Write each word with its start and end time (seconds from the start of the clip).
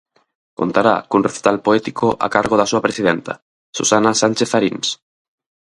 Contará 0.59 0.95
cun 1.09 1.21
recital 1.27 1.57
poético 1.65 2.07
a 2.25 2.27
cargo 2.35 2.55
da 2.57 2.69
súa 2.71 2.85
presidenta, 2.85 3.33
Susana 3.77 4.11
Sánchez 4.21 4.49
Aríns. 4.57 4.87